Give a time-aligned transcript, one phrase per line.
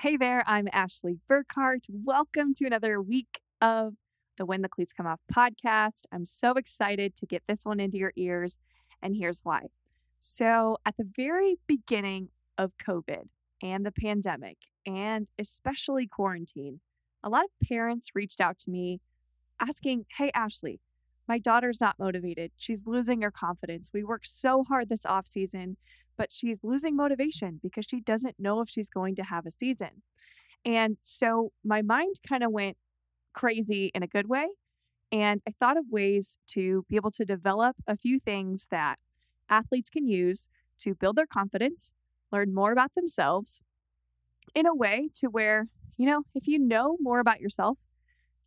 [0.00, 1.86] Hey there, I'm Ashley Burkhart.
[1.88, 3.94] Welcome to another week of
[4.36, 6.02] the When the Cleats Come Off podcast.
[6.12, 8.58] I'm so excited to get this one into your ears,
[9.00, 9.68] and here's why.
[10.20, 12.28] So, at the very beginning
[12.58, 13.28] of COVID
[13.62, 16.80] and the pandemic, and especially quarantine,
[17.24, 19.00] a lot of parents reached out to me
[19.58, 20.78] asking, Hey, Ashley,
[21.28, 22.52] my daughter's not motivated.
[22.56, 23.90] She's losing her confidence.
[23.92, 25.76] We worked so hard this off season
[26.16, 30.02] but she's losing motivation because she doesn't know if she's going to have a season.
[30.64, 32.76] And so my mind kind of went
[33.32, 34.48] crazy in a good way.
[35.12, 38.98] And I thought of ways to be able to develop a few things that
[39.48, 41.92] athletes can use to build their confidence,
[42.32, 43.62] learn more about themselves
[44.54, 45.66] in a way to where,
[45.96, 47.78] you know, if you know more about yourself,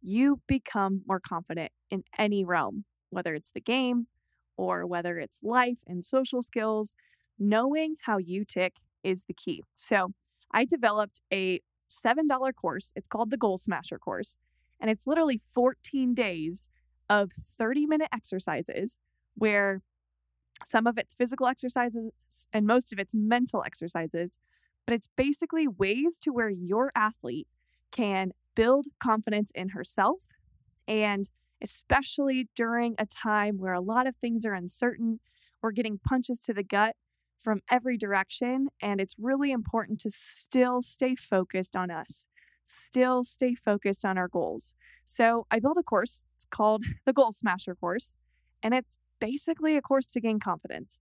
[0.02, 4.08] you become more confident in any realm, whether it's the game
[4.58, 6.94] or whether it's life and social skills
[7.38, 9.64] knowing how you tick is the key.
[9.74, 10.12] So
[10.52, 12.92] I developed a $7 course.
[12.96, 14.38] It's called the Goal Smasher course.
[14.80, 16.70] And it's literally 14 days
[17.10, 18.98] of 30 minute exercises
[19.36, 19.82] where
[20.66, 22.12] some of it's physical exercises
[22.52, 24.38] and most of it's mental exercises.
[24.86, 27.48] But it's basically ways to where your athlete
[27.92, 30.18] can build confidence in herself.
[30.86, 31.30] And
[31.64, 35.22] especially during a time where a lot of things are uncertain,
[35.62, 36.98] we're getting punches to the gut
[37.38, 38.68] from every direction.
[38.82, 42.28] And it's really important to still stay focused on us,
[42.66, 44.74] still stay focused on our goals.
[45.06, 46.26] So I built a course.
[46.36, 48.18] It's called the Goal Smasher course.
[48.62, 51.00] And it's basically a course to gain confidence.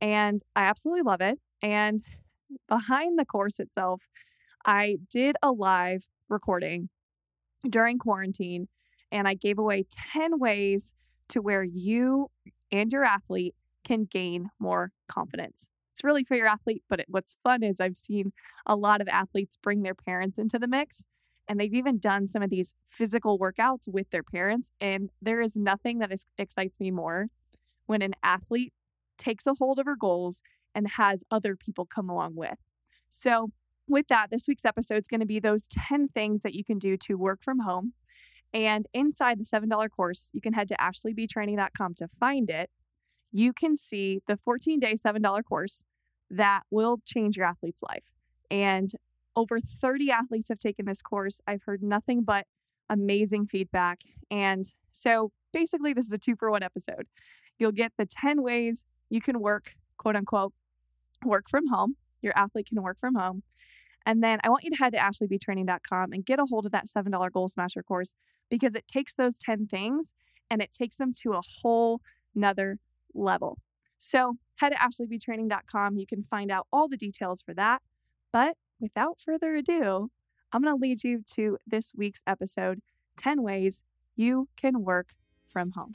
[0.00, 1.40] And I absolutely love it.
[1.60, 2.04] And
[2.68, 4.02] behind the course itself,
[4.64, 6.88] I did a live recording
[7.68, 8.68] during quarantine
[9.12, 10.94] and I gave away 10 ways
[11.28, 12.30] to where you
[12.70, 15.68] and your athlete can gain more confidence
[16.00, 16.82] it's really for your athlete.
[16.88, 18.32] But it, what's fun is I've seen
[18.64, 21.04] a lot of athletes bring their parents into the mix.
[21.46, 24.70] And they've even done some of these physical workouts with their parents.
[24.80, 27.26] And there is nothing that is, excites me more
[27.86, 28.72] when an athlete
[29.18, 30.42] takes a hold of her goals
[30.74, 32.58] and has other people come along with.
[33.08, 33.50] So,
[33.90, 36.78] with that, this week's episode is going to be those 10 things that you can
[36.78, 37.92] do to work from home.
[38.52, 42.70] And inside the $7 course, you can head to ashleybtraining.com to find it
[43.32, 45.84] you can see the 14 day, $7 course
[46.30, 48.12] that will change your athlete's life.
[48.50, 48.90] And
[49.36, 51.40] over 30 athletes have taken this course.
[51.46, 52.46] I've heard nothing but
[52.88, 54.00] amazing feedback.
[54.30, 57.06] And so basically, this is a two for one episode.
[57.58, 60.52] You'll get the 10 ways you can work, quote unquote,
[61.24, 61.96] work from home.
[62.22, 63.42] Your athlete can work from home.
[64.06, 66.86] And then I want you to head to ashleybtraining.com and get a hold of that
[66.86, 68.14] $7 Goal Smasher course
[68.50, 70.12] because it takes those 10 things
[70.50, 72.00] and it takes them to a whole
[72.34, 72.78] nother
[73.14, 73.58] level.
[73.98, 75.96] So head to ashleybtraining.com.
[75.96, 77.82] You can find out all the details for that.
[78.32, 80.10] But without further ado,
[80.52, 82.80] I'm going to lead you to this week's episode
[83.18, 83.82] 10 ways
[84.16, 85.14] you can work
[85.46, 85.94] from home.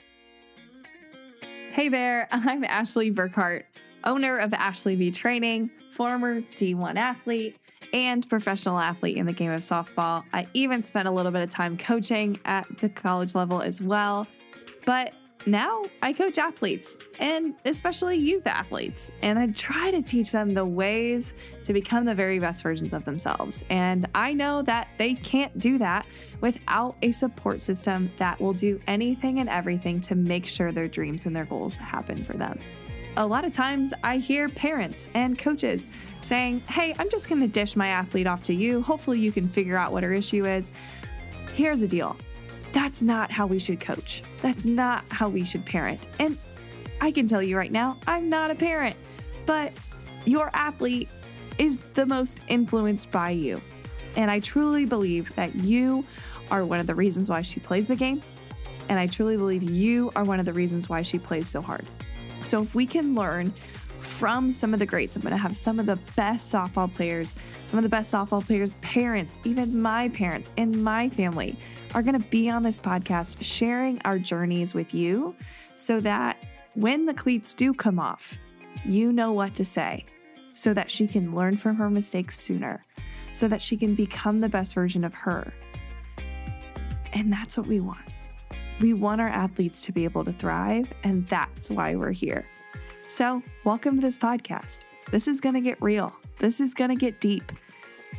[1.72, 3.64] Hey there, I'm Ashley Burkhart,
[4.04, 7.58] owner of Ashley B Training, former D1 athlete,
[7.96, 10.22] and professional athlete in the game of softball.
[10.34, 14.28] I even spent a little bit of time coaching at the college level as well.
[14.86, 15.14] But
[15.46, 20.66] now I coach athletes and especially youth athletes, and I try to teach them the
[20.66, 23.64] ways to become the very best versions of themselves.
[23.70, 26.06] And I know that they can't do that
[26.42, 31.28] without a support system that will do anything and everything to make sure their dreams
[31.28, 32.60] and their goals happen for them.
[33.18, 35.88] A lot of times I hear parents and coaches
[36.20, 38.82] saying, Hey, I'm just going to dish my athlete off to you.
[38.82, 40.72] Hopefully, you can figure out what her issue is.
[41.54, 42.18] Here's the deal
[42.74, 44.22] that's not how we should coach.
[44.42, 46.06] That's not how we should parent.
[46.20, 46.38] And
[47.00, 48.98] I can tell you right now, I'm not a parent,
[49.46, 49.72] but
[50.26, 51.08] your athlete
[51.58, 53.62] is the most influenced by you.
[54.18, 56.04] And I truly believe that you
[56.52, 58.22] are one of the reasons why she plays the game.
[58.90, 61.88] And I truly believe you are one of the reasons why she plays so hard.
[62.46, 63.54] So if we can learn
[64.06, 65.16] from some of the greats.
[65.16, 67.34] I'm going to have some of the best softball players,
[67.68, 71.58] some of the best softball players' parents, even my parents and my family
[71.94, 75.36] are going to be on this podcast sharing our journeys with you
[75.76, 76.38] so that
[76.76, 78.38] when the cleats do come off,
[78.86, 80.06] you know what to say
[80.54, 82.86] so that she can learn from her mistakes sooner,
[83.32, 85.52] so that she can become the best version of her.
[87.12, 88.06] And that's what we want.
[88.82, 92.46] We want our athletes to be able to thrive, and that's why we're here.
[93.08, 94.80] So, welcome to this podcast.
[95.12, 97.54] This is going to get real, this is going to get deep,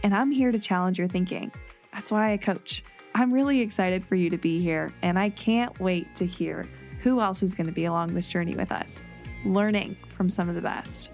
[0.02, 1.52] and I'm here to challenge your thinking.
[1.92, 2.82] That's why I coach.
[3.14, 6.66] I'm really excited for you to be here, and I can't wait to hear
[7.00, 9.02] who else is going to be along this journey with us,
[9.44, 11.10] learning from some of the best.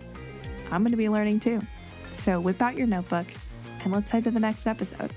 [0.70, 1.60] I'm going to be learning too.
[2.12, 3.26] So, whip out your notebook
[3.82, 5.12] and let's head to the next episode.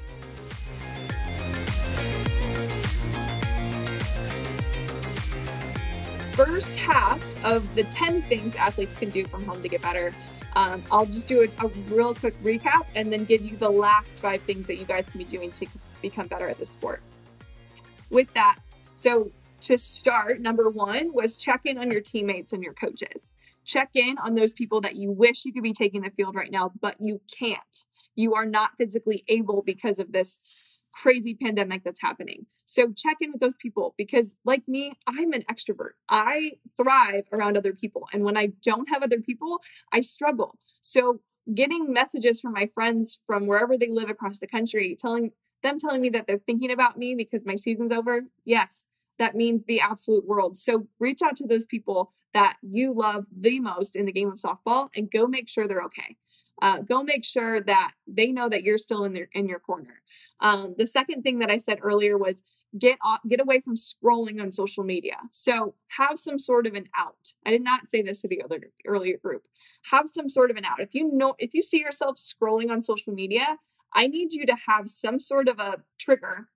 [6.36, 10.14] First half of the 10 things athletes can do from home to get better.
[10.58, 14.20] Um, I'll just do a, a real quick recap and then give you the last
[14.20, 15.66] five things that you guys can be doing to
[16.02, 17.02] become better at the sport.
[18.10, 18.60] With that,
[18.96, 23.32] so to start, number one was check in on your teammates and your coaches.
[23.64, 26.52] Check in on those people that you wish you could be taking the field right
[26.52, 27.86] now, but you can't.
[28.14, 30.42] You are not physically able because of this
[30.96, 32.46] crazy pandemic that's happening.
[32.66, 35.92] So check in with those people because, like me, I'm an extrovert.
[36.10, 38.08] I thrive around other people.
[38.14, 39.60] And when I don't have other people,
[39.94, 40.58] I struggle.
[40.82, 41.20] So
[41.54, 45.32] getting messages from my friends from wherever they live across the country telling
[45.62, 48.86] them telling me that they're thinking about me because my season's over, yes,
[49.20, 50.58] that means the absolute world.
[50.58, 54.36] So reach out to those people that you love the most in the game of
[54.36, 56.18] softball and go make sure they're okay.
[56.62, 60.02] Uh, go make sure that they know that you're still in their in your corner.
[60.40, 62.44] Um, the second thing that I said earlier was
[62.78, 65.18] get off, get away from scrolling on social media.
[65.32, 67.34] So have some sort of an out.
[67.46, 69.44] I did not say this to the other earlier group.
[69.92, 70.80] Have some sort of an out.
[70.80, 73.58] If you know if you see yourself scrolling on social media,
[73.94, 76.50] I need you to have some sort of a trigger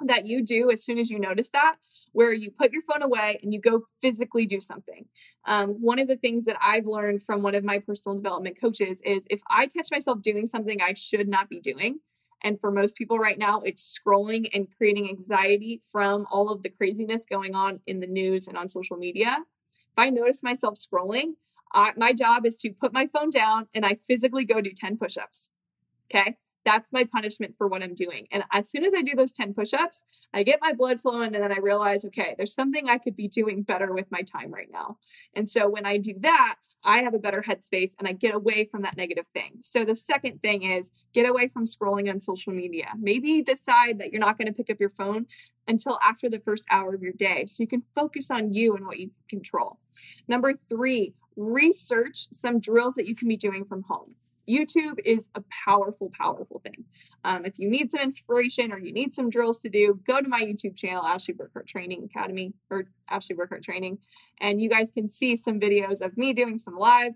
[0.00, 1.76] that you do as soon as you notice that,
[2.12, 5.06] where you put your phone away and you go physically do something.
[5.46, 9.02] Um, one of the things that I've learned from one of my personal development coaches
[9.04, 12.00] is if I catch myself doing something I should not be doing,
[12.42, 16.70] and for most people right now, it's scrolling and creating anxiety from all of the
[16.70, 19.38] craziness going on in the news and on social media.
[19.70, 21.34] If I notice myself scrolling,
[21.72, 24.96] I, my job is to put my phone down and I physically go do 10
[24.96, 25.50] push ups.
[26.12, 28.26] Okay that's my punishment for what I'm doing.
[28.30, 31.34] And as soon as I do those 10 push ups, I get my blood flowing
[31.34, 34.52] and then I realize, okay, there's something I could be doing better with my time
[34.52, 34.98] right now.
[35.34, 38.64] And so when I do that, I have a better headspace and I get away
[38.64, 39.58] from that negative thing.
[39.60, 42.92] So the second thing is get away from scrolling on social media.
[42.98, 45.26] Maybe decide that you're not going to pick up your phone
[45.68, 48.86] until after the first hour of your day so you can focus on you and
[48.86, 49.78] what you control.
[50.26, 54.14] Number three, research some drills that you can be doing from home.
[54.48, 56.84] YouTube is a powerful, powerful thing.
[57.24, 60.28] Um, if you need some inspiration or you need some drills to do, go to
[60.28, 63.98] my YouTube channel, Ashley Burkhart Training Academy or Ashley Burkhart Training,
[64.40, 67.12] and you guys can see some videos of me doing some live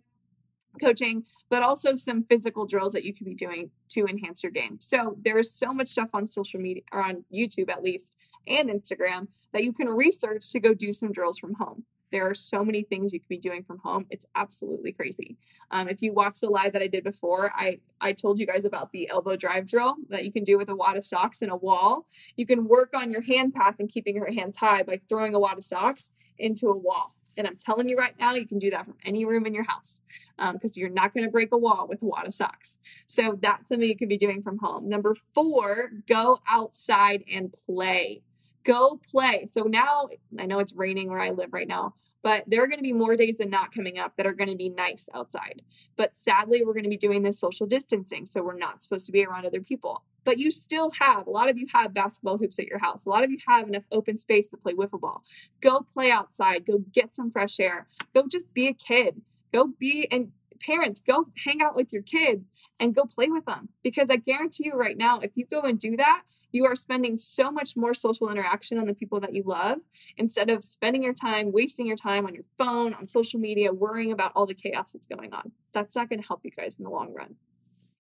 [0.81, 4.79] coaching, but also some physical drills that you can be doing to enhance your game.
[4.81, 8.13] So there is so much stuff on social media or on YouTube at least
[8.47, 11.85] and Instagram that you can research to go do some drills from home.
[12.15, 14.07] There are so many things you could be doing from home.
[14.09, 15.37] It's absolutely crazy.
[15.73, 18.65] Um, if you watch the live that I did before, I, I told you guys
[18.65, 21.51] about the elbow drive drill that you can do with a wad of socks and
[21.51, 22.07] a wall.
[22.37, 25.41] You can work on your hand path and keeping your hands high by throwing a
[25.41, 27.17] wad of socks into a wall.
[27.37, 29.65] And I'm telling you right now, you can do that from any room in your
[29.65, 30.01] house
[30.37, 32.79] because um, you're not going to break a wall with a wad of socks.
[33.09, 34.89] So that's something you can be doing from home.
[34.89, 38.23] Number four, go outside and play.
[38.65, 39.47] Go play.
[39.47, 40.09] So now
[40.39, 42.95] I know it's raining where I live right now, but there are going to be
[42.95, 45.61] more days than not coming up that are going to be nice outside.
[45.97, 48.25] But sadly, we're going to be doing this social distancing.
[48.25, 50.03] So we're not supposed to be around other people.
[50.25, 53.05] But you still have, a lot of you have basketball hoops at your house.
[53.05, 55.23] A lot of you have enough open space to play wiffle ball.
[55.61, 56.65] Go play outside.
[56.65, 57.89] Go get some fresh air.
[58.15, 59.21] Go just be a kid.
[59.53, 63.69] Go be, and parents, go hang out with your kids and go play with them.
[63.83, 66.23] Because I guarantee you right now, if you go and do that,
[66.55, 69.79] you are spending so much more social interaction on the people that you love
[70.17, 74.13] instead of spending your time, wasting your time on your phone, on social media, worrying
[74.13, 75.51] about all the chaos that's going on.
[75.73, 77.35] That's not going to help you guys in the long run.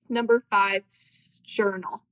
[0.09, 0.85] Number five,
[1.43, 2.05] journal.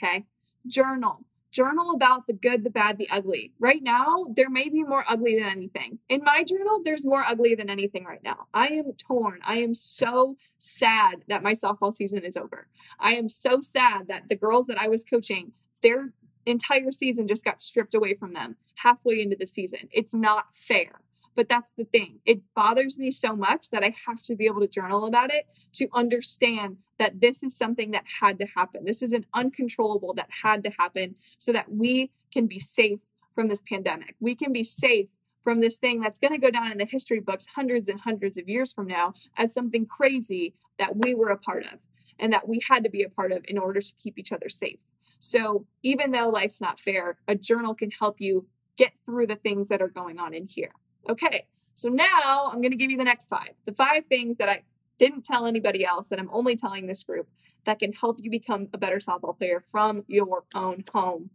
[0.00, 0.26] Okay.
[0.68, 1.24] Journal.
[1.50, 3.54] Journal about the good, the bad, the ugly.
[3.58, 5.98] Right now, there may be more ugly than anything.
[6.08, 8.46] In my journal, there's more ugly than anything right now.
[8.54, 9.40] I am torn.
[9.42, 12.68] I am so sad that my softball season is over.
[13.00, 16.12] I am so sad that the girls that I was coaching their
[16.46, 19.88] entire season just got stripped away from them halfway into the season.
[19.92, 21.00] It's not fair.
[21.34, 22.18] But that's the thing.
[22.26, 25.44] It bothers me so much that I have to be able to journal about it
[25.74, 28.84] to understand that this is something that had to happen.
[28.84, 33.46] This is an uncontrollable that had to happen so that we can be safe from
[33.46, 34.16] this pandemic.
[34.18, 35.10] We can be safe
[35.44, 38.36] from this thing that's going to go down in the history books hundreds and hundreds
[38.36, 41.86] of years from now as something crazy that we were a part of
[42.18, 44.48] and that we had to be a part of in order to keep each other
[44.48, 44.80] safe.
[45.20, 48.46] So even though life's not fair, a journal can help you
[48.76, 50.72] get through the things that are going on in here.
[51.08, 51.46] Okay.
[51.74, 53.50] So now I'm going to give you the next five.
[53.64, 54.62] The five things that I
[54.98, 57.28] didn't tell anybody else that I'm only telling this group
[57.64, 61.30] that can help you become a better softball player from your own home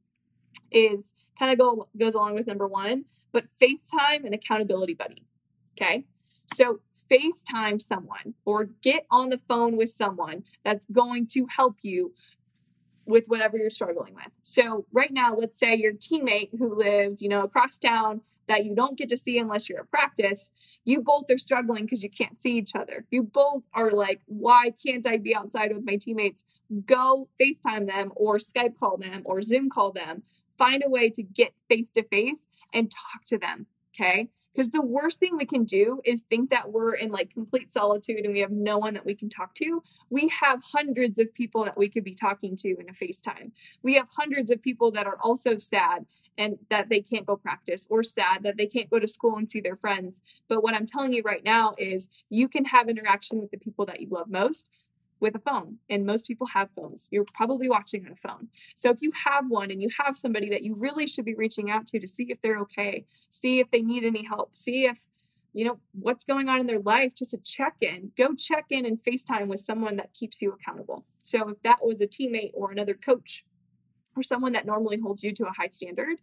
[0.72, 5.25] is kind of go goes along with number 1, but FaceTime and accountability buddy.
[5.78, 6.06] Okay?
[6.54, 6.80] So
[7.12, 12.13] FaceTime someone or get on the phone with someone that's going to help you
[13.06, 14.30] with whatever you're struggling with.
[14.44, 18.76] So right now, let's say your teammate who lives, you know, across town that you
[18.76, 20.52] don't get to see unless you're at practice,
[20.84, 23.06] you both are struggling because you can't see each other.
[23.10, 26.46] You both are like, why can't I be outside with my teammates?
[26.86, 30.24] Go FaceTime them or Skype call them or Zoom call them.
[30.58, 33.68] Find a way to get face to face and talk to them.
[33.94, 34.30] Okay.
[34.54, 38.24] Because the worst thing we can do is think that we're in like complete solitude
[38.24, 39.82] and we have no one that we can talk to.
[40.10, 43.52] We have hundreds of people that we could be talking to in a FaceTime.
[43.82, 46.06] We have hundreds of people that are also sad
[46.38, 49.50] and that they can't go practice or sad that they can't go to school and
[49.50, 50.22] see their friends.
[50.48, 53.86] But what I'm telling you right now is you can have interaction with the people
[53.86, 54.68] that you love most
[55.24, 55.77] with a phone.
[55.89, 57.08] And most people have phones.
[57.12, 58.50] You're probably watching on a phone.
[58.75, 61.72] So if you have one and you have somebody that you really should be reaching
[61.72, 65.00] out to to see if they're okay, see if they need any help, see if
[65.53, 68.88] you know what's going on in their life just a check in go check in
[68.88, 72.72] and facetime with someone that keeps you accountable so if that was a teammate or
[72.72, 73.46] another coach
[74.15, 76.20] or someone that normally holds you to a high standard,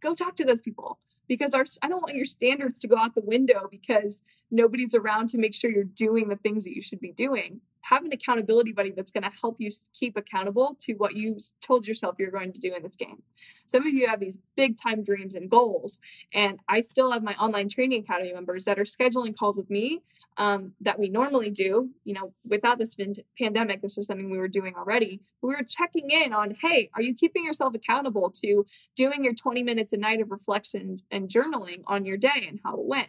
[0.00, 3.14] go talk to those people because our I don't want your standards to go out
[3.14, 7.00] the window because nobody's around to make sure you're doing the things that you should
[7.00, 7.60] be doing.
[7.82, 11.86] Have an accountability buddy that's going to help you keep accountable to what you told
[11.86, 13.22] yourself you're going to do in this game.
[13.66, 15.98] Some of you have these big time dreams and goals,
[16.32, 20.00] and I still have my online training academy members that are scheduling calls with me
[20.36, 21.90] um, that we normally do.
[22.04, 22.96] You know, without this
[23.38, 25.20] pandemic, this was something we were doing already.
[25.42, 28.64] We were checking in on, hey, are you keeping yourself accountable to
[28.96, 32.74] doing your 20 minutes a night of reflection and journaling on your day and how
[32.74, 33.08] it went?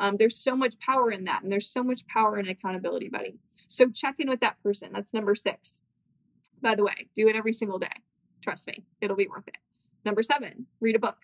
[0.00, 3.36] Um, there's so much power in that, and there's so much power in accountability buddy.
[3.74, 4.90] So check in with that person.
[4.92, 5.80] That's number six.
[6.62, 7.88] By the way, do it every single day.
[8.40, 9.58] Trust me, it'll be worth it.
[10.04, 11.18] Number seven, read a book.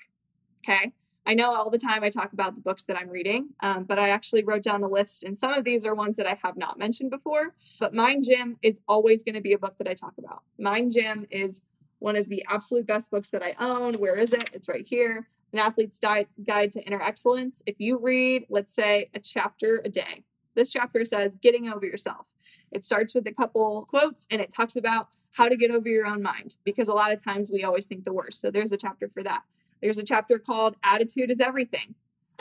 [0.64, 0.92] Okay.
[1.24, 4.00] I know all the time I talk about the books that I'm reading, um, but
[4.00, 6.56] I actually wrote down a list, and some of these are ones that I have
[6.56, 7.54] not mentioned before.
[7.78, 10.42] But Mind Gym is always going to be a book that I talk about.
[10.58, 11.62] Mind Gym is
[12.00, 13.94] one of the absolute best books that I own.
[13.94, 14.50] Where is it?
[14.52, 15.28] It's right here.
[15.52, 16.26] An Athlete's Guide
[16.72, 17.62] to Inner Excellence.
[17.66, 20.24] If you read, let's say, a chapter a day,
[20.56, 22.26] this chapter says getting over yourself.
[22.72, 26.06] It starts with a couple quotes and it talks about how to get over your
[26.06, 28.40] own mind because a lot of times we always think the worst.
[28.40, 29.42] So there's a chapter for that.
[29.80, 31.94] There's a chapter called Attitude is Everything.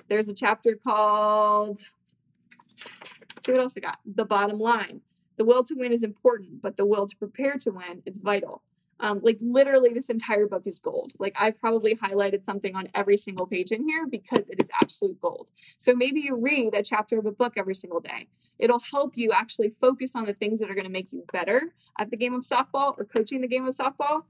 [0.08, 4.00] There's a chapter called, see what else I got?
[4.06, 5.02] The Bottom Line.
[5.38, 8.62] The will to win is important, but the will to prepare to win is vital.
[9.00, 11.14] Um, like literally, this entire book is gold.
[11.20, 15.20] Like I've probably highlighted something on every single page in here because it is absolute
[15.22, 15.50] gold.
[15.78, 18.28] So maybe you read a chapter of a book every single day.
[18.58, 21.74] It'll help you actually focus on the things that are going to make you better
[21.98, 24.24] at the game of softball or coaching the game of softball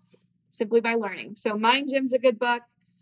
[0.52, 1.36] simply by learning.
[1.36, 2.62] So Mind Gym's a good book.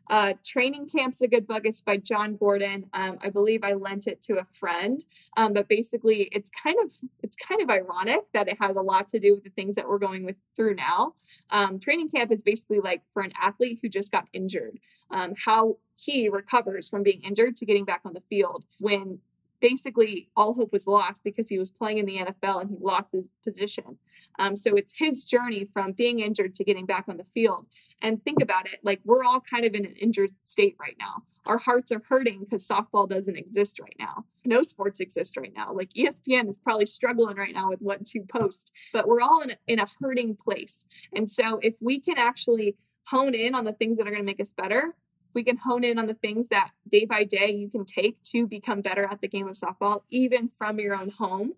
[0.09, 1.63] Uh, Training Camp's a good book.
[1.65, 2.85] It's by Jon Gordon.
[2.93, 5.03] Um, I believe I lent it to a friend.
[5.35, 9.07] Um, but basically, it's kind of it's kind of ironic that it has a lot
[9.09, 11.13] to do with the things that we're going with through now.
[11.49, 14.79] Um, training Camp is basically like for an athlete who just got injured,
[15.11, 19.19] um, how he recovers from being injured to getting back on the field when
[19.59, 23.11] basically all hope was lost because he was playing in the NFL and he lost
[23.11, 23.97] his position.
[24.39, 27.65] Um, so it's his journey from being injured to getting back on the field.
[28.01, 31.23] And think about it like we're all kind of in an injured state right now.
[31.45, 34.25] Our hearts are hurting because softball doesn't exist right now.
[34.45, 35.73] No sports exist right now.
[35.73, 39.51] Like ESPN is probably struggling right now with what to post, but we're all in
[39.51, 40.85] a, in a hurting place.
[41.15, 42.75] And so if we can actually
[43.05, 44.93] hone in on the things that are going to make us better,
[45.33, 48.45] we can hone in on the things that day by day you can take to
[48.45, 51.53] become better at the game of softball, even from your own home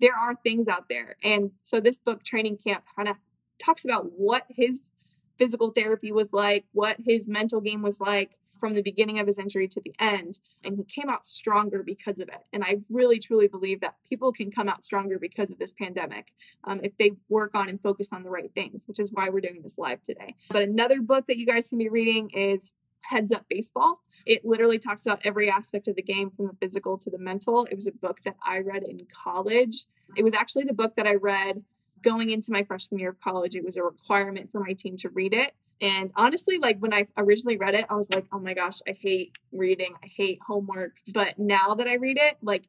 [0.00, 1.16] there are things out there.
[1.22, 3.16] And so this book, Training Camp, kind of
[3.58, 4.90] talks about what his
[5.38, 9.38] physical therapy was like, what his mental game was like from the beginning of his
[9.38, 10.38] injury to the end.
[10.62, 12.42] And he came out stronger because of it.
[12.52, 16.32] And I really, truly believe that people can come out stronger because of this pandemic
[16.64, 19.40] um, if they work on and focus on the right things, which is why we're
[19.40, 20.34] doing this live today.
[20.50, 24.00] But another book that you guys can be reading is Heads Up Baseball.
[24.26, 27.66] It literally talks about every aspect of the game from the physical to the mental.
[27.70, 29.86] It was a book that I read in college.
[30.16, 31.62] It was actually the book that I read
[32.02, 33.54] going into my freshman year of college.
[33.54, 35.52] It was a requirement for my team to read it.
[35.82, 38.92] And honestly, like when I originally read it, I was like, oh my gosh, I
[38.92, 39.94] hate reading.
[40.02, 40.96] I hate homework.
[41.08, 42.68] But now that I read it, like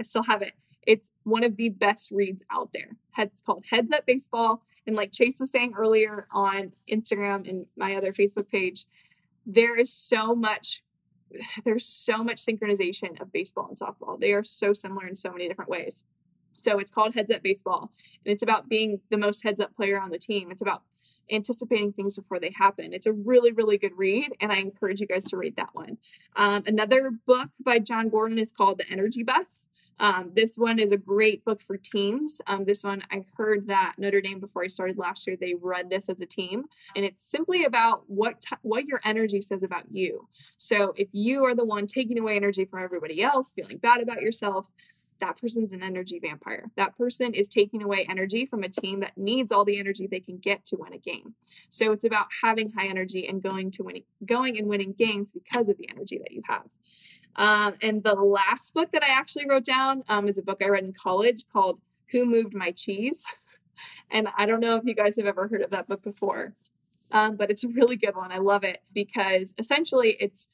[0.00, 0.52] I still have it.
[0.86, 2.96] It's one of the best reads out there.
[3.18, 4.62] It's called Heads Up Baseball.
[4.86, 8.86] And like Chase was saying earlier on Instagram and my other Facebook page,
[9.48, 10.82] there is so much
[11.64, 14.20] there's so much synchronization of baseball and softball.
[14.20, 16.04] They are so similar in so many different ways.
[16.54, 17.90] So it's called Heads Up Baseball,
[18.24, 20.50] and it's about being the most heads up player on the team.
[20.50, 20.82] It's about
[21.30, 22.92] anticipating things before they happen.
[22.92, 25.98] It's a really, really good read, and I encourage you guys to read that one.
[26.34, 29.68] Um, another book by Jon Gordon is called The Energy Bus.
[30.00, 32.40] Um, this one is a great book for teams.
[32.46, 35.90] Um, this one, I heard that Notre Dame before I started last year, they read
[35.90, 39.84] this as a team, and it's simply about what t- what your energy says about
[39.90, 40.28] you.
[40.56, 44.22] So if you are the one taking away energy from everybody else, feeling bad about
[44.22, 44.70] yourself,
[45.20, 46.70] that person's an energy vampire.
[46.76, 50.20] That person is taking away energy from a team that needs all the energy they
[50.20, 51.34] can get to win a game.
[51.70, 55.68] So it's about having high energy and going to winning, going and winning games because
[55.68, 56.68] of the energy that you have.
[57.38, 60.68] Um, and the last book that I actually wrote down um, is a book I
[60.68, 61.80] read in college called
[62.10, 63.24] Who Moved My Cheese?
[64.10, 66.54] And I don't know if you guys have ever heard of that book before,
[67.12, 68.32] um, but it's a really good one.
[68.32, 70.48] I love it because essentially it's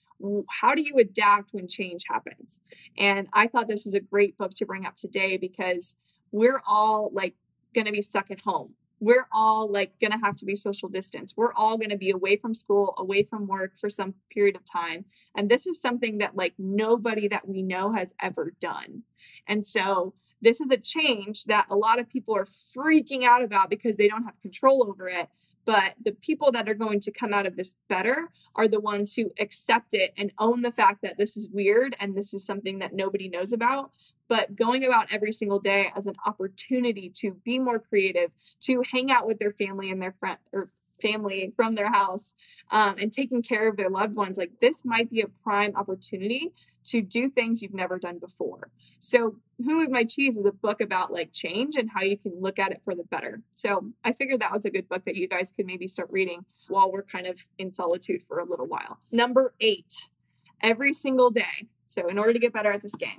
[0.51, 2.61] how do you adapt when change happens?
[2.99, 5.97] And I thought this was a great book to bring up today because
[6.33, 7.35] we're all like
[7.75, 10.89] going to be stuck at home we're all like going to have to be social
[10.89, 11.35] distance.
[11.37, 14.65] We're all going to be away from school, away from work for some period of
[14.65, 15.05] time.
[15.37, 19.03] And this is something that like nobody that we know has ever done.
[19.47, 23.69] And so this is a change that a lot of people are freaking out about
[23.69, 25.29] because they don't have control over it.
[25.67, 29.15] But the people that are going to come out of this better are the ones
[29.15, 32.79] who accept it and own the fact that this is weird and this is something
[32.79, 33.91] that nobody knows about,
[34.29, 39.11] but going about every single day as an opportunity to be more creative, to hang
[39.11, 42.35] out with their family and their friend or family from their house
[42.71, 46.53] um, and taking care of their loved ones like this might be a prime opportunity
[46.85, 48.71] to do things you've never done before.
[49.01, 52.39] So who moved my cheese is a book about like change and how you can
[52.41, 53.41] look at it for the better.
[53.53, 56.45] So i figured that was a good book that you guys could maybe start reading
[56.69, 58.99] while we're kind of in solitude for a little while.
[59.11, 60.09] Number eight
[60.63, 61.69] every single day.
[61.87, 63.19] So in order to get better at this game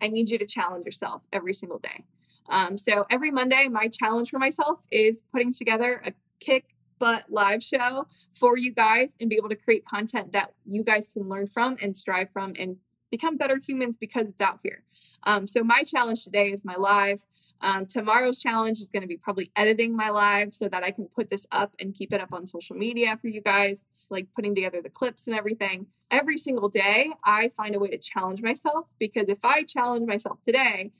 [0.00, 2.04] I need you to challenge yourself every single day.
[2.48, 7.62] Um, so every Monday, my challenge for myself is putting together a kick butt live
[7.62, 11.46] show for you guys and be able to create content that you guys can learn
[11.46, 12.76] from and strive from and
[13.10, 14.82] become better humans because it's out here.
[15.24, 17.24] Um, so my challenge today is my live.
[17.60, 21.06] Um, tomorrow's challenge is going to be probably editing my live so that I can
[21.06, 24.54] put this up and keep it up on social media for you guys, like putting
[24.54, 25.86] together the clips and everything.
[26.10, 30.38] Every single day, I find a way to challenge myself because if I challenge myself
[30.44, 30.92] today,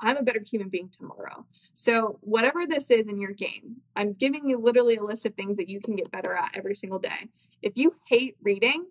[0.00, 1.46] I'm a better human being tomorrow.
[1.74, 5.56] So, whatever this is in your game, I'm giving you literally a list of things
[5.56, 7.28] that you can get better at every single day.
[7.62, 8.86] If you hate reading,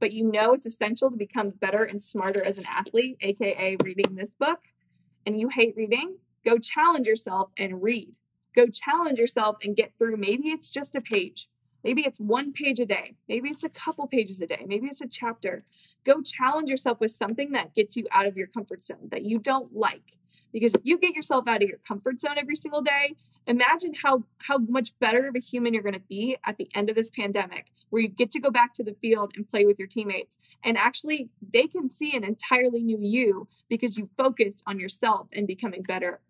[0.00, 4.14] but you know it's essential to become better and smarter as an athlete, aka reading
[4.14, 4.60] this book,
[5.26, 8.14] and you hate reading, Go challenge yourself and read.
[8.54, 10.16] Go challenge yourself and get through.
[10.16, 11.48] Maybe it's just a page.
[11.84, 13.14] Maybe it's one page a day.
[13.28, 14.64] Maybe it's a couple pages a day.
[14.66, 15.64] Maybe it's a chapter.
[16.04, 19.38] Go challenge yourself with something that gets you out of your comfort zone that you
[19.38, 20.18] don't like.
[20.52, 23.14] Because if you get yourself out of your comfort zone every single day,
[23.48, 26.90] imagine how how much better of a human you're going to be at the end
[26.90, 29.78] of this pandemic where you get to go back to the field and play with
[29.78, 34.78] your teammates and actually they can see an entirely new you because you focused on
[34.78, 36.20] yourself and becoming better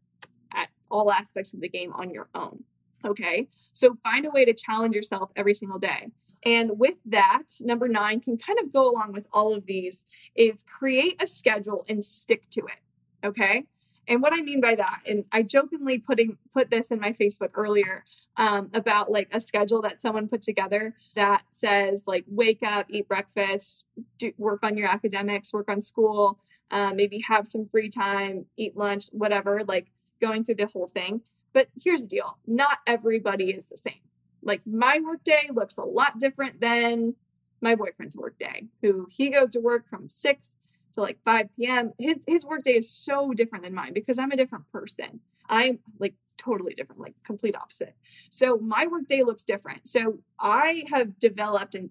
[0.91, 2.63] all aspects of the game on your own
[3.05, 6.11] okay so find a way to challenge yourself every single day
[6.45, 10.65] and with that number 9 can kind of go along with all of these is
[10.65, 13.65] create a schedule and stick to it okay
[14.09, 17.51] and what I mean by that, and I jokingly putting put this in my Facebook
[17.55, 18.05] earlier
[18.39, 23.07] um, about like a schedule that someone put together that says like wake up, eat
[23.07, 23.85] breakfast,
[24.19, 26.39] do, work on your academics, work on school,
[26.71, 29.63] uh, maybe have some free time, eat lunch, whatever.
[29.69, 29.89] Like
[30.21, 31.23] going through the whole thing.
[31.53, 34.01] But here's the deal: not everybody is the same.
[34.43, 37.15] Like my workday looks a lot different than
[37.61, 40.59] my boyfriend's workday, who he goes to work from six
[40.95, 41.93] to like 5 p.m.
[41.99, 45.21] His his workday is so different than mine because I'm a different person.
[45.49, 47.95] I'm like totally different, like complete opposite.
[48.31, 49.89] So my workday looks different.
[49.89, 51.91] So I have developed and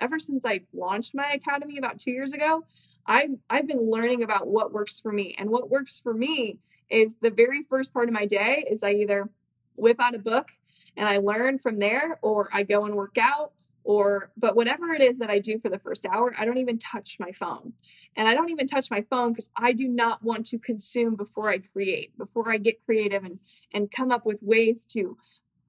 [0.00, 2.64] ever since I launched my academy about 2 years ago,
[3.06, 5.34] I I've been learning about what works for me.
[5.38, 6.58] And what works for me
[6.90, 9.28] is the very first part of my day is I either
[9.76, 10.48] whip out a book
[10.96, 13.52] and I learn from there or I go and work out
[13.84, 16.78] or but whatever it is that I do for the first hour, I don't even
[16.78, 17.72] touch my phone.
[18.16, 21.48] And I don't even touch my phone because I do not want to consume before
[21.48, 23.38] I create, before I get creative and
[23.72, 25.16] and come up with ways to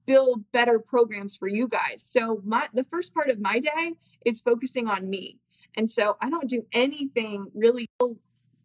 [0.04, 2.04] build better programs for you guys.
[2.06, 3.94] So my the first part of my day
[4.26, 5.38] is focusing on me.
[5.76, 7.88] And so I don't do anything really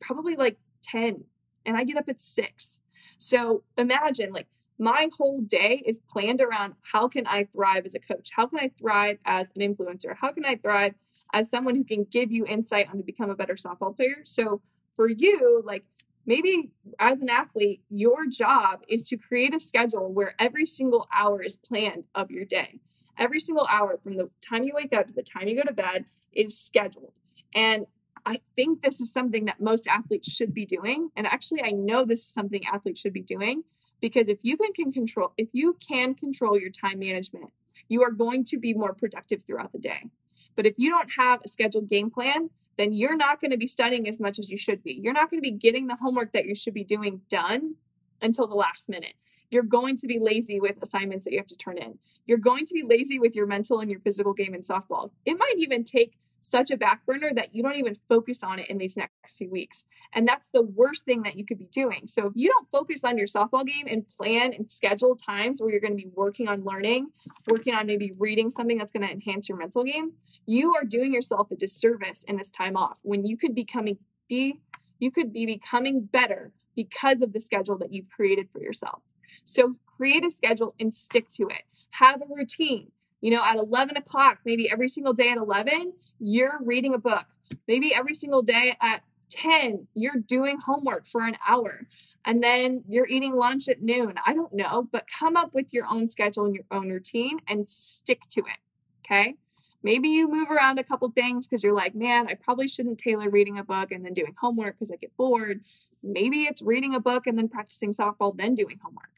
[0.02, 1.24] probably like 10
[1.66, 2.82] and I get up at 6.
[3.18, 4.48] So imagine like
[4.78, 8.30] my whole day is planned around how can I thrive as a coach?
[8.36, 10.16] How can I thrive as an influencer?
[10.20, 10.96] How can I thrive
[11.34, 14.22] as someone who can give you insight on to become a better softball player?
[14.26, 14.62] So
[14.96, 15.86] for you, like
[16.26, 21.42] maybe as an athlete, your job is to create a schedule where every single hour
[21.42, 22.80] is planned of your day.
[23.18, 25.74] Every single hour from the time you wake up to the time you go to
[25.74, 27.14] bed is scheduled.
[27.54, 27.86] And
[28.26, 31.10] I think this is something that most athletes should be doing.
[31.16, 33.64] And actually, I know this is something athletes should be doing
[34.02, 37.52] because if you can, can control, if you can control your time management,
[37.88, 40.10] you are going to be more productive throughout the day.
[40.56, 43.68] But if you don't have a scheduled game plan, then you're not going to be
[43.68, 44.94] studying as much as you should be.
[44.94, 47.76] You're not going to be getting the homework that you should be doing done
[48.22, 49.14] until the last minute.
[49.50, 52.00] You're going to be lazy with assignments that you have to turn in.
[52.26, 55.12] You're going to be lazy with your mental and your physical game in softball.
[55.26, 58.70] It might even take such a back burner that you don't even focus on it
[58.70, 59.86] in these next few weeks.
[60.14, 62.04] And that's the worst thing that you could be doing.
[62.06, 65.72] So if you don't focus on your softball game and plan and schedule times where
[65.72, 67.08] you're going to be working on learning,
[67.50, 70.12] working on maybe reading something that's going to enhance your mental game,
[70.46, 73.98] you are doing yourself a disservice in this time off when you could becoming
[74.30, 74.60] be
[75.00, 79.02] you could be becoming better because of the schedule that you've created for yourself.
[79.44, 81.64] So create a schedule and stick to it.
[81.92, 82.92] Have a routine.
[83.22, 87.26] You know, at 11 o'clock, maybe every single day at 11, you're reading a book.
[87.68, 91.88] Maybe every single day at 10, you're doing homework for an hour.
[92.26, 94.16] And then you're eating lunch at noon.
[94.26, 97.68] I don't know, but come up with your own schedule and your own routine and
[97.68, 98.58] stick to it.
[99.06, 99.36] Okay.
[99.84, 103.30] Maybe you move around a couple things because you're like, man, I probably shouldn't tailor
[103.30, 105.62] reading a book and then doing homework because I get bored.
[106.02, 109.12] Maybe it's reading a book and then practicing softball, then doing homework.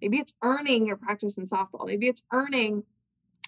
[0.00, 1.86] Maybe it's earning your practice in softball.
[1.86, 2.84] Maybe it's earning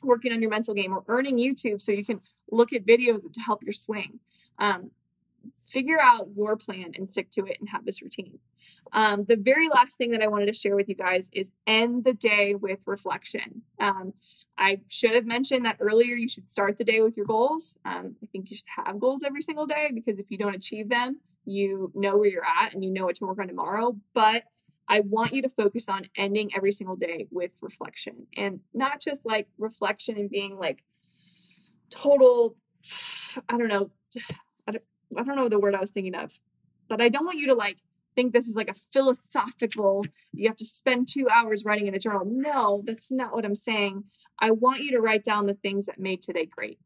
[0.05, 3.41] working on your mental game or earning YouTube so you can look at videos to
[3.41, 4.21] help your swing.
[4.59, 4.91] Um,
[5.67, 8.39] figure out your plan and stick to it and have this routine.
[8.93, 12.05] Um, the very last thing that I wanted to share with you guys is end
[12.05, 13.63] the day with reflection.
[13.81, 14.13] Um,
[14.57, 16.15] I should have mentioned that earlier.
[16.15, 17.79] You should start the day with your goals.
[17.85, 20.89] Um, I think you should have goals every single day because if you don't achieve
[20.89, 23.97] them, you know where you're at and you know what to work on tomorrow.
[24.15, 24.45] But
[24.89, 29.25] I want you to focus on ending every single day with reflection and not just
[29.25, 30.85] like reflection and being like
[31.91, 32.57] total,
[33.49, 33.91] I don't know,
[34.67, 34.85] I don't,
[35.17, 36.39] I don't know the word I was thinking of,
[36.89, 37.79] but I don't want you to like
[38.15, 41.99] think this is like a philosophical, you have to spend two hours writing in a
[41.99, 42.25] journal.
[42.27, 44.05] No, that's not what I'm saying.
[44.39, 46.79] I want you to write down the things that made today great.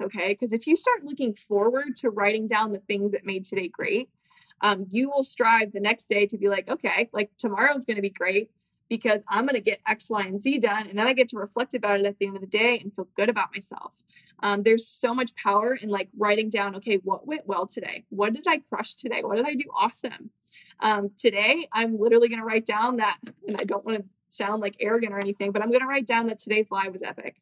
[0.00, 0.28] Okay.
[0.28, 4.10] Because if you start looking forward to writing down the things that made today great,
[4.64, 8.02] um, you will strive the next day to be like, okay, like tomorrow's going to
[8.02, 8.50] be great
[8.88, 10.86] because I'm going to get X, Y, and Z done.
[10.88, 12.94] And then I get to reflect about it at the end of the day and
[12.96, 13.92] feel good about myself.
[14.42, 18.04] Um, there's so much power in like writing down, okay, what went well today?
[18.08, 19.22] What did I crush today?
[19.22, 20.30] What did I do awesome?
[20.80, 24.62] Um, today, I'm literally going to write down that, and I don't want to sound
[24.62, 27.36] like arrogant or anything, but I'm going to write down that today's live was epic.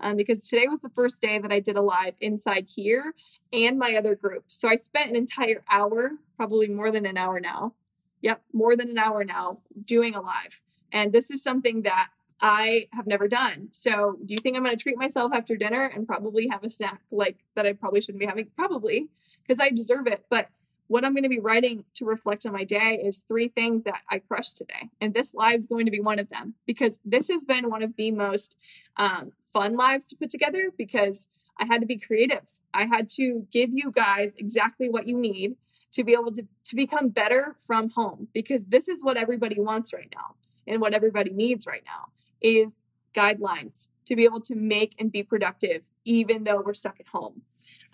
[0.00, 3.14] Um, because today was the first day that I did a live inside here
[3.52, 4.44] and my other group.
[4.48, 7.74] So I spent an entire hour, probably more than an hour now.
[8.22, 10.60] Yep, more than an hour now doing a live.
[10.92, 12.08] And this is something that
[12.40, 13.68] I have never done.
[13.72, 16.70] So, do you think I'm going to treat myself after dinner and probably have a
[16.70, 18.46] snack like that I probably shouldn't be having?
[18.56, 19.08] Probably,
[19.46, 20.24] because I deserve it.
[20.30, 20.48] But
[20.88, 24.00] what I'm going to be writing to reflect on my day is three things that
[24.10, 24.90] I crushed today.
[25.00, 27.82] And this live is going to be one of them because this has been one
[27.82, 28.56] of the most
[28.96, 32.48] um, fun lives to put together because I had to be creative.
[32.72, 35.56] I had to give you guys exactly what you need
[35.92, 39.92] to be able to, to become better from home because this is what everybody wants
[39.92, 40.34] right now
[40.66, 45.22] and what everybody needs right now is guidelines to be able to make and be
[45.22, 47.42] productive even though we're stuck at home.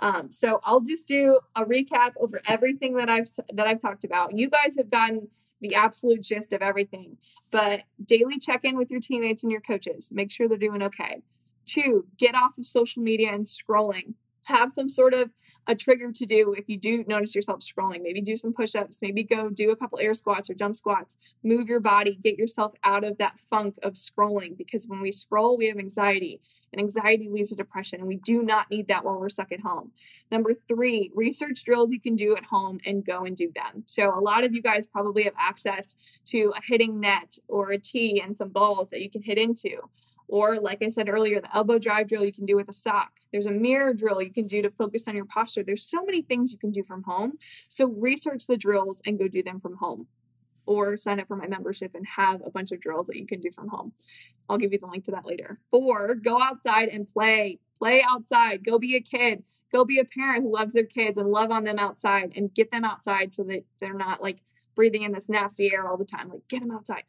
[0.01, 4.37] Um, so I'll just do a recap over everything that I've that I've talked about.
[4.37, 5.29] You guys have gotten
[5.61, 7.17] the absolute gist of everything,
[7.51, 10.11] but daily check in with your teammates and your coaches.
[10.13, 11.23] Make sure they're doing okay.
[11.65, 14.15] Two, get off of social media and scrolling.
[14.45, 15.31] Have some sort of
[15.67, 18.03] a trigger to do if you do notice yourself scrolling.
[18.03, 21.17] Maybe do some push ups, maybe go do a couple air squats or jump squats.
[21.43, 25.57] Move your body, get yourself out of that funk of scrolling because when we scroll,
[25.57, 26.41] we have anxiety,
[26.73, 29.61] and anxiety leads to depression, and we do not need that while we're stuck at
[29.61, 29.93] home.
[30.31, 33.85] Number three, research drills you can do at home and go and do them.
[33.87, 35.97] So, a lot of you guys probably have access
[36.27, 39.89] to a hitting net or a tee and some balls that you can hit into.
[40.29, 43.13] Or, like I said earlier, the elbow drive drill you can do with a sock.
[43.33, 45.63] There's a mirror drill you can do to focus on your posture.
[45.63, 47.35] There's so many things you can do from home.
[47.69, 50.07] So, research the drills and go do them from home.
[50.67, 53.41] Or sign up for my membership and have a bunch of drills that you can
[53.41, 53.93] do from home.
[54.49, 55.61] I'll give you the link to that later.
[55.71, 57.59] Four, go outside and play.
[57.79, 58.65] Play outside.
[58.65, 59.43] Go be a kid.
[59.73, 62.71] Go be a parent who loves their kids and love on them outside and get
[62.71, 64.39] them outside so that they're not like
[64.75, 66.29] breathing in this nasty air all the time.
[66.29, 67.03] Like, get them outside.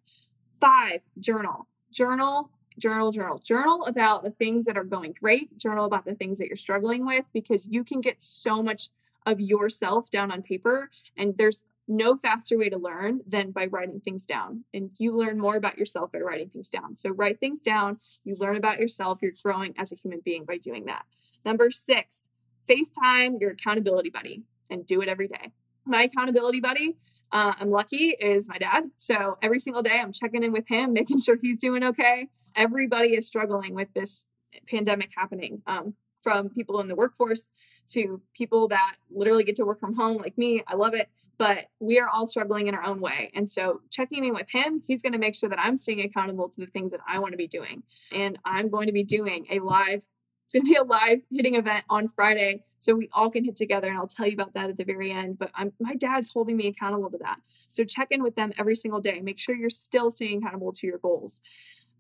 [0.59, 1.67] Five, journal.
[1.91, 6.37] Journal journal, journal, journal about the things that are going great, journal about the things
[6.37, 8.89] that you're struggling with, because you can get so much
[9.25, 10.89] of yourself down on paper.
[11.17, 14.63] And there's no faster way to learn than by writing things down.
[14.73, 16.95] And you learn more about yourself by writing things down.
[16.95, 17.99] So write things down.
[18.23, 19.19] You learn about yourself.
[19.21, 21.05] You're growing as a human being by doing that.
[21.43, 22.29] Number six,
[22.67, 25.51] FaceTime your accountability buddy and do it every day.
[25.85, 26.97] My accountability buddy,
[27.31, 28.85] uh, I'm lucky, is my dad.
[28.95, 32.29] So every single day I'm checking in with him, making sure he's doing okay.
[32.55, 34.25] Everybody is struggling with this
[34.69, 37.51] pandemic happening um, from people in the workforce
[37.89, 40.63] to people that literally get to work from home like me.
[40.67, 41.09] I love it.
[41.37, 43.29] But we are all struggling in our own way.
[43.35, 46.47] And so checking in with him, he's going to make sure that I'm staying accountable
[46.49, 47.83] to the things that I want to be doing.
[48.13, 50.07] And I'm going to be doing a live,
[50.45, 52.63] it's going to be a live hitting event on Friday.
[52.79, 53.89] So we all can hit together.
[53.89, 55.37] And I'll tell you about that at the very end.
[55.37, 57.41] But I'm, my dad's holding me accountable to that.
[57.67, 59.19] So check in with them every single day.
[59.19, 61.41] Make sure you're still staying accountable to your goals.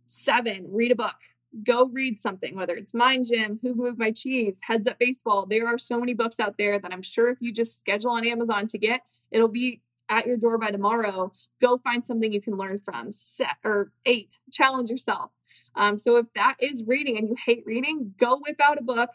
[0.07, 1.15] Seven, read a book
[1.63, 5.45] go read something, whether it's Mind Gym, Who Moved My Cheese, Heads Up Baseball.
[5.45, 8.25] There are so many books out there that I'm sure if you just schedule on
[8.25, 11.31] Amazon to get, it'll be at your door by tomorrow.
[11.61, 13.11] Go find something you can learn from.
[13.11, 15.31] Set or eight, challenge yourself.
[15.75, 19.09] Um, so if that is reading and you hate reading, go whip out a book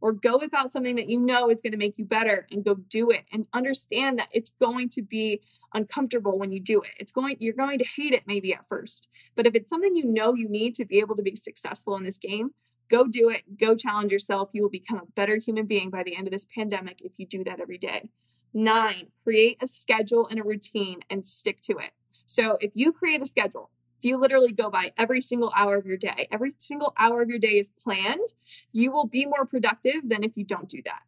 [0.00, 2.64] or go whip out something that you know is going to make you better and
[2.64, 5.40] go do it and understand that it's going to be
[5.74, 6.90] uncomfortable when you do it.
[6.98, 9.08] It's going you're going to hate it maybe at first.
[9.34, 12.04] But if it's something you know you need to be able to be successful in
[12.04, 12.50] this game,
[12.88, 13.58] go do it.
[13.58, 14.50] Go challenge yourself.
[14.52, 17.26] You will become a better human being by the end of this pandemic if you
[17.26, 18.10] do that every day.
[18.54, 21.92] 9, create a schedule and a routine and stick to it.
[22.26, 25.86] So if you create a schedule, if you literally go by every single hour of
[25.86, 28.34] your day, every single hour of your day is planned,
[28.72, 31.02] you will be more productive than if you don't do that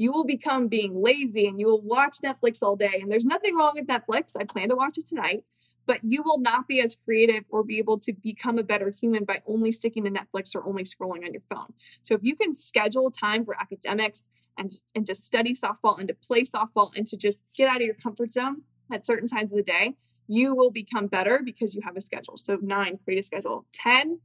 [0.00, 3.00] you will become being lazy and you will watch Netflix all day.
[3.02, 4.34] And there's nothing wrong with Netflix.
[4.34, 5.44] I plan to watch it tonight,
[5.84, 9.24] but you will not be as creative or be able to become a better human
[9.24, 11.74] by only sticking to Netflix or only scrolling on your phone.
[12.02, 16.14] So if you can schedule time for academics and, and to study softball and to
[16.14, 19.58] play softball and to just get out of your comfort zone at certain times of
[19.58, 22.38] the day, you will become better because you have a schedule.
[22.38, 23.66] So nine, create a schedule.
[23.74, 24.18] 10,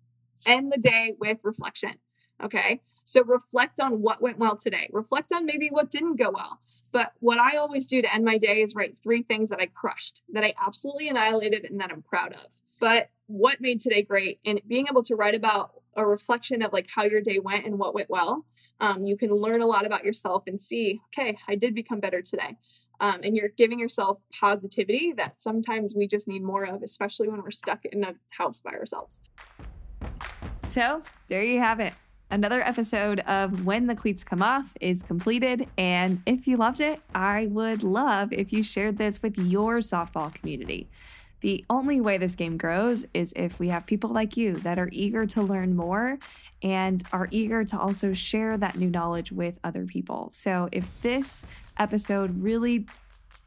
[0.46, 1.96] end the day with reflection.
[2.42, 2.80] Okay.
[3.06, 4.90] So reflect on what went well today.
[4.92, 6.60] Reflect on maybe what didn't go well.
[6.92, 9.68] But what I always do to end my day is write three things that I
[9.68, 12.48] crushed, that I absolutely annihilated, and that I'm proud of.
[12.80, 16.88] But what made today great and being able to write about a reflection of like
[16.94, 18.46] how your day went and what went well.
[18.80, 22.22] Um, you can learn a lot about yourself and see, okay, I did become better
[22.22, 22.58] today.
[23.00, 27.42] Um, and you're giving yourself positivity that sometimes we just need more of, especially when
[27.42, 29.22] we're stuck in a house by ourselves.
[30.68, 31.94] So there you have it.
[32.36, 35.70] Another episode of When the Cleats Come Off is completed.
[35.78, 40.34] And if you loved it, I would love if you shared this with your softball
[40.34, 40.90] community.
[41.40, 44.90] The only way this game grows is if we have people like you that are
[44.92, 46.20] eager to learn more
[46.62, 50.28] and are eager to also share that new knowledge with other people.
[50.34, 51.46] So if this
[51.80, 52.86] episode really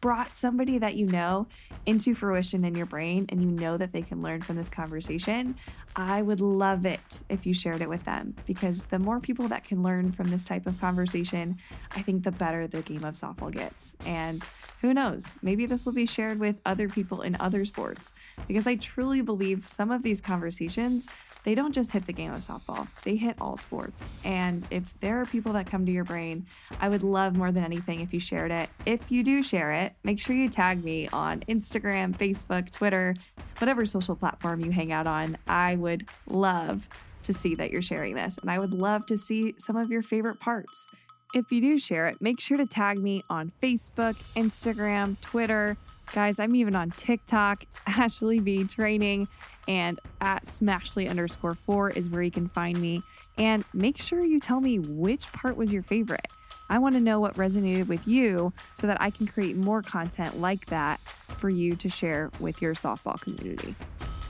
[0.00, 1.46] brought somebody that you know
[1.86, 5.56] into fruition in your brain and you know that they can learn from this conversation,
[5.96, 8.34] I would love it if you shared it with them.
[8.46, 11.58] Because the more people that can learn from this type of conversation,
[11.96, 13.96] I think the better the game of softball gets.
[14.06, 14.44] And
[14.80, 18.12] who knows, maybe this will be shared with other people in other sports.
[18.46, 21.08] Because I truly believe some of these conversations
[21.44, 24.10] they don't just hit the game of softball, they hit all sports.
[24.24, 26.46] And if there are people that come to your brain,
[26.80, 28.68] I would love more than anything if you shared it.
[28.86, 33.14] If you do share it, make sure you tag me on Instagram, Facebook, Twitter,
[33.58, 35.38] whatever social platform you hang out on.
[35.46, 36.88] I would love
[37.24, 40.02] to see that you're sharing this, and I would love to see some of your
[40.02, 40.90] favorite parts.
[41.34, 45.76] If you do share it, make sure to tag me on Facebook, Instagram, Twitter.
[46.12, 49.28] Guys, I'm even on TikTok, Ashley B Training,
[49.66, 53.02] and at Smashly underscore four is where you can find me.
[53.36, 56.26] And make sure you tell me which part was your favorite.
[56.70, 60.40] I want to know what resonated with you so that I can create more content
[60.40, 61.00] like that
[61.36, 63.74] for you to share with your softball community.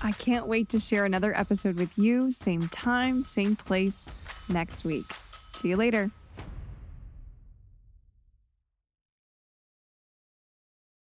[0.02, 4.06] I can't wait to share another episode with you, same time, same place
[4.48, 5.06] next week.
[5.56, 6.10] See you later.